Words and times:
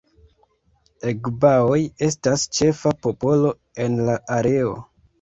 Egbaoj 1.11 1.79
estas 2.09 2.49
ĉefa 2.59 2.97
popolo 3.07 3.55
en 3.87 4.05
la 4.13 4.21
areo. 4.43 4.79